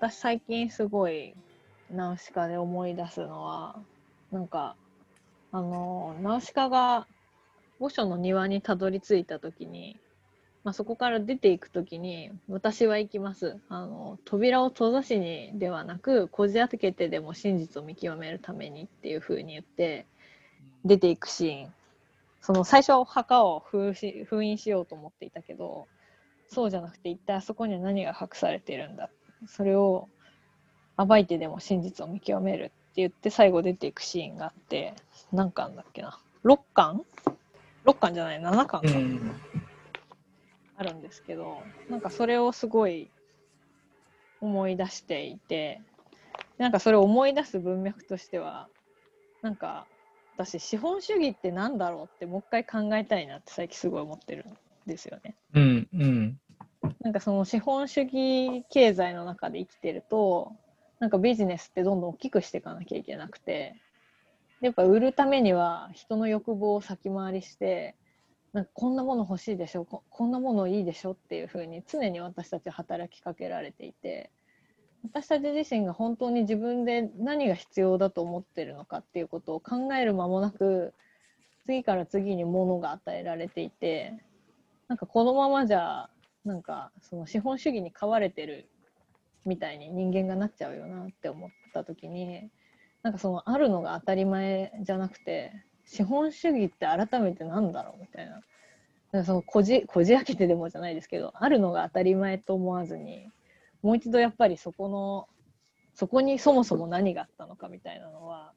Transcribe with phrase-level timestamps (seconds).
[0.00, 1.34] 私最近すごい
[1.92, 3.76] ナウシカで思い出すのは
[4.32, 4.74] なんか
[5.52, 7.06] あのナウシカが
[7.78, 9.98] 墓所の庭にたどり着いた時に、
[10.64, 13.58] まあ、そこから出ていく時に私は行きます。
[13.68, 20.06] あの扉を閉ざしにではなくこじ開けてでも真実を見極めるためにっていう風に言って
[20.82, 21.74] 出ていくシーン。
[22.40, 25.88] その最初墓を封し封印しようと思っていたけど
[26.48, 29.10] そうじゃなくて一体あそこには何が隠されているんだっ
[29.46, 30.08] それを
[30.96, 34.94] 暴いてでも真実を見極めるって言って最後出ていくシーンがあって
[35.32, 37.02] 何巻だっけな？6巻
[37.84, 39.40] ?6 巻じゃない7巻か、うん
[40.76, 43.10] あるんですけどなんかそれをすごい
[44.40, 45.82] 思い出していて
[46.56, 48.66] なんかそれを思い出す文脈としては
[49.42, 49.86] なんか
[50.38, 55.34] 私資本主義ってなんだろうってもう一回考えたいなって最近すごい思ってるんですよね。
[55.52, 56.40] うんうん
[57.00, 60.52] なんかその資本主義経済の中で生きてると
[60.98, 63.74] なんかビジネスってどんどん大きくしていかなきゃいけなくて
[64.60, 67.96] やっぱ売るためには人の欲望を先回りして
[68.52, 74.30] なんかこんなもの欲しいでしょここんなものいいでしょっていうふうに常に私たちは働きかけられていて
[75.02, 80.92] 私たち自身が本当に自分で何が必要だと思ってるのかっていうことを考える間もなく
[81.64, 84.14] 次から次に物が与えられていて
[84.88, 86.10] なんかこのままじゃ
[86.44, 88.68] なんかその資本主義に飼われてる
[89.44, 92.50] みたいに人間がなっちゃうよなって思った時に
[93.02, 95.52] なんかそのあるのが当たり前じゃなくて
[95.84, 98.40] 資本主義って改めてなんだろうみたいな
[99.12, 103.26] なんかそのこじこじ開けてでもじゃないですけどあるのが当たり前と思わずに
[103.82, 105.28] もう一度やっぱりそこの
[105.94, 108.52] そこにそもそも何があったのかみたいなのは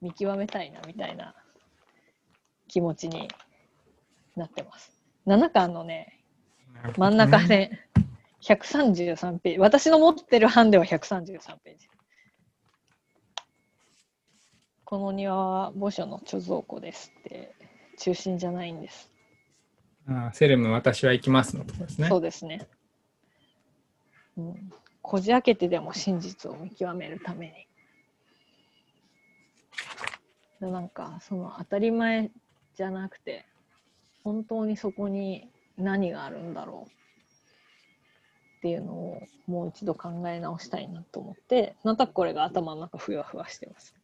[0.00, 1.34] 見極めたいなみたいな
[2.68, 3.28] 気持ちに
[4.34, 4.98] なってます。
[5.26, 6.21] 7巻のね
[6.96, 7.86] 真ん中ね、
[8.42, 9.58] 133ページ。
[9.58, 11.88] 私の持ってる版では133ページ。
[14.84, 17.54] この庭は墓所の貯蔵庫ですって、
[17.98, 19.10] 中心じゃないんです。
[20.08, 22.66] あセレム私は行きますのところですねそうですね。
[24.36, 24.72] うん。
[25.00, 27.52] こじ開けてでも真実を見極めるために。
[30.60, 32.30] でなんか、その当たり前
[32.76, 33.46] じゃなくて、
[34.24, 35.50] 本当にそこに
[35.82, 36.90] 何があるんだろう
[38.58, 43.94] っていうのをもう一度考え直したいなと思って、なんとなくこれが頭の中ふわふわしてます。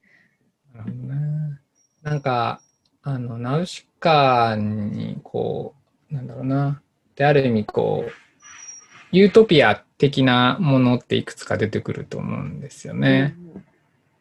[0.74, 1.60] なるほどね。
[2.02, 2.60] なんか、
[3.02, 5.74] あの、ナウシカに、こ
[6.10, 6.82] う、なんだろうな。
[7.14, 8.12] で、ある意味、こう、
[9.12, 13.36] ユートピア的なものっていくつか出てくると思うんですよね。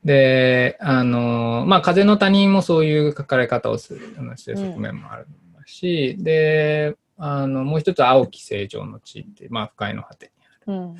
[0.04, 5.28] で、あの、まあ、風の谷もそういう書かれ方をする、あのしてる側面もある
[5.66, 10.78] し、で、あの、もう一つ、青き成城の地って、まあ、深いの果てにある。
[10.78, 10.90] うん。
[10.92, 10.98] うん。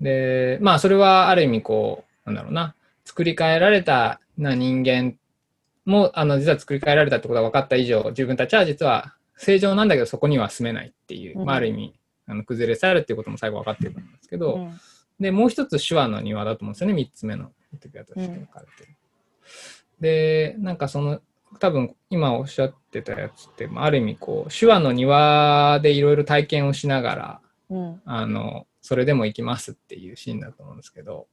[0.00, 2.74] で、まあ、それはある意味、こう、なんだろうな、
[3.04, 5.16] 作り変えられたな人間
[5.84, 11.94] も、あの、実は作り変えられたってことが分かった以上、自分たちは実は正常なんだけど、そこには住めないっていう、うんまあ、ある意味、
[12.26, 14.80] あの崩れ去るっていうことも最後分かってると思うんですけど、うん
[15.20, 18.96] で、もう一つ手話の庭だと思うんですよね、三つ目の時として書かれてる。
[20.00, 21.20] で、なんかその、
[21.60, 28.02] 多分今おっしゃってたやつって、まあある意味こう、手話の庭でいろいろ体験をしながら、うん。
[28.04, 31.26] あの、それでも行きますっていうシーンだと思うんですけど、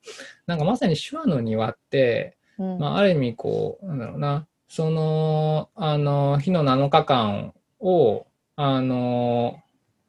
[0.48, 2.80] なんかまさに手話の庭って、うん。
[2.80, 9.60] まあ、ある意味こう、なんだろうな、その、あの、日の7日間を、あの、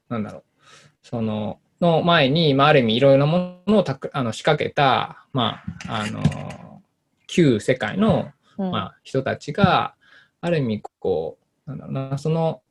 [0.08, 0.42] なんだろう、
[1.02, 6.82] その、の前に、まあ、ある意味いろいろなものをたくあの仕掛けた、まあ、あの、
[7.26, 9.94] 旧世界の、うんまあ、人たちが、
[10.46, 12.62] ある意味こう、なんだろうな、その、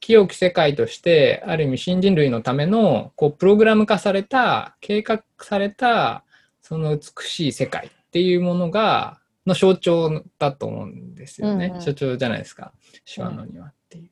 [0.00, 6.24] 清き世界として、ある意味新人類のための、こう、プログラム化された、計画された、
[6.62, 11.66] その美しい世界っていうものが、の象徴だと思うんですよね。
[11.66, 12.72] うんうん象徴じゃないですか。
[13.04, 14.10] 手話の庭っていう。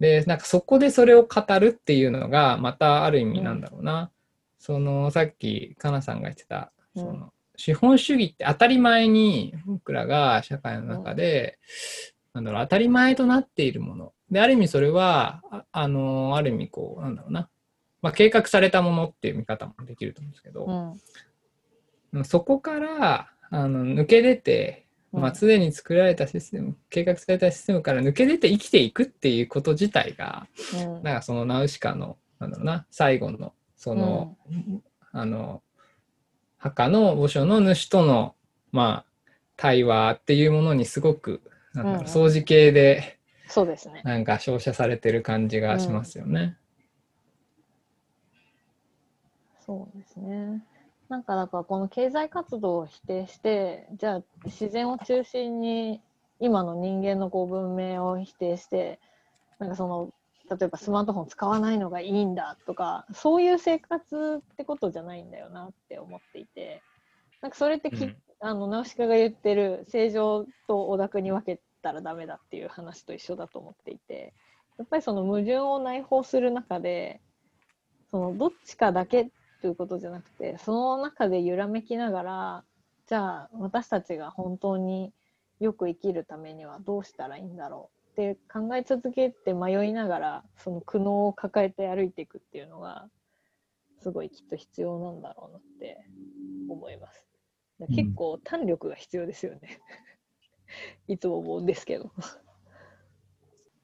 [0.00, 4.10] で、なんかそこでそれを語るっていうのが、またある意味なんだろうな。
[4.58, 11.58] その、さっき、かなさんが言ってた、その、うん資本主義って当たり前に僕らが社会の中で、
[12.36, 14.12] なんだろう、当たり前となっているもの。
[14.30, 17.48] で、ある意味それは、ああの、ある意味こう、なんだろうな。
[18.02, 20.94] まあ、計画されたものっていう見方もできると思うんですけど、
[22.12, 22.24] うん。
[22.26, 31.02] そこから、あの、抜け出て、まあ、すでに作られたシステム、計画されたシステムから抜け出て生きていくっていうこと自体が、うん。
[31.04, 34.36] なんかそのナウシカの、なんだろうな、最後の、その、
[35.10, 35.62] あの、
[36.58, 38.34] 墓の墓所の主との、
[38.72, 41.40] まあ、対話っていうものにすごく、
[41.76, 43.18] なんだろう、掃除系で、
[43.48, 44.00] そうですね。
[44.04, 46.56] なんか照射されてる感じがしますよね。
[49.64, 50.64] そうですね。
[51.08, 56.00] なんかだからこの経済活動を否定して、じゃあ自然を中心に
[56.40, 58.98] 今の人間のこう文明を否定して、
[59.58, 60.10] なんかその
[60.50, 66.82] 例えばスマートフォン使わないのがいいんだとか、そういう生活ってことじゃないんだよなって思っていて、
[67.42, 74.34] なんかそれってき、うんあのナウシカが言ってる正常とオダクに分けたらダメだっていう話と一緒だと思っていて、
[74.78, 77.20] やっぱりその矛盾を内包する中で、
[78.10, 79.30] そのどっちかだけ
[79.60, 82.64] ということじゃなくてその中で揺らめきながら
[83.08, 85.12] じゃあ私たちが本当に
[85.60, 93.08] よく生きるためにはどうしたらいいんだろうって考え続けて迷いながらその苦悩を抱えて歩いていくっていうのが
[94.02, 95.98] すごいきっと必要なんだろうなって
[96.68, 97.26] 思います。
[97.90, 99.80] 結構胆力が必要ですよね。
[101.08, 102.10] いつも思うんですけど。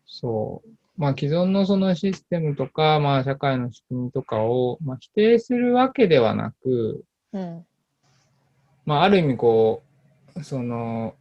[0.06, 0.68] そう。
[0.96, 7.66] まあ既存のそのシステムとか、まあ社会の仕組みとかを、まあ、否定するわけではなく、うん。
[8.84, 9.82] まあある意味こ
[10.36, 11.14] う、その、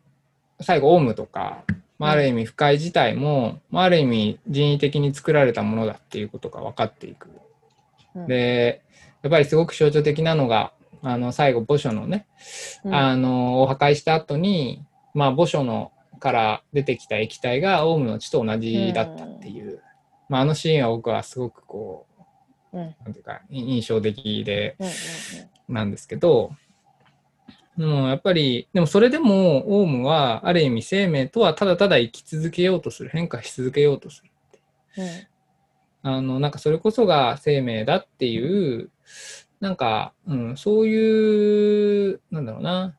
[0.59, 1.63] 最後オウムとか、
[1.97, 7.29] まあある意味不快自体も、まあある意味人為的に作られたものだっていうことが分かっていく。
[8.15, 8.81] うん、で、
[9.21, 10.73] やっぱりすごく象徴的なのが、
[11.03, 12.27] あの最後墓所のね、
[12.83, 19.81] うん、あの、を破壊した後に、まあ、墓所のから出てきた液体がオウムの血と同じだったっていう、
[20.29, 22.07] まあ、あのシーンは僕はすごくこ
[22.73, 22.95] う、うん。
[23.03, 24.93] なんていうか、い印象的で、うんうん
[25.71, 26.51] なんですけど、
[27.77, 34.31] でもやっぱり、でもそれでもオウムは、ある意味生命とはただただ生き続けようとする、変化し続けようとする。
[34.97, 35.27] うん。
[36.03, 38.91] あの、なんかそれこそが生命だっていう、
[39.59, 42.97] なんか、うん、そういう、なんだろうな、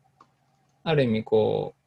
[0.84, 1.81] ある意味こう、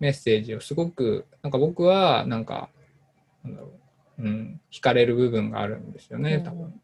[0.00, 2.70] メッセージをすごく、なんか僕は、なんか、
[3.44, 3.68] なんだろ
[4.18, 6.80] う、うん、惹かれる部分があるんですよね、多うん分。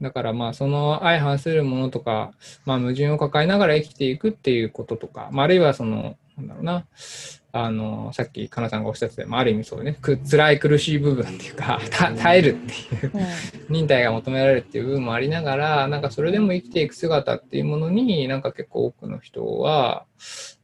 [0.00, 2.32] だからまあその相反するものとか、
[2.64, 6.86] まあ矛盾を抱えながら生きていくっていうこととか、まあ、あるいはその、なんだろうな、
[7.54, 13.22] あの、さっきかなさんがおっしゃってた、まあ、ある意味そうね、く辛い苦しい部分っていうか、た耐えるっていう、うん
[13.68, 20.06] 忍耐が求められるっていう部分もありながら、なんかそれでも生きていく姿っていうものに、なんか結構多くの人は、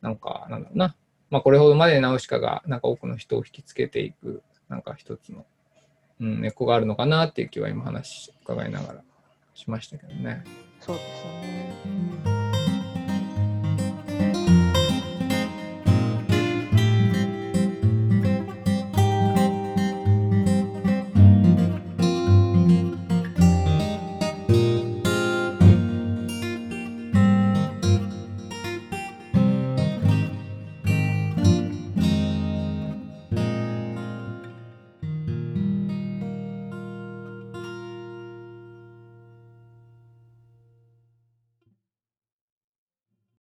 [0.01, 0.97] なんか、なんだろうな、
[1.31, 5.45] まあこれほどまでナウシカが、なんか多くの人を引きつけていく、なんか一つの、
[6.21, 9.03] うん、根っこがあるのかなっていう気は今話伺いながら
[9.55, 10.43] しましたけどね。
[10.81, 12.38] そうですよね。